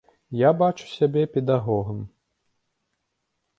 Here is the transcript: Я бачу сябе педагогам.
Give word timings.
Я 0.37 0.49
бачу 0.61 0.87
сябе 0.93 1.27
педагогам. 1.37 2.01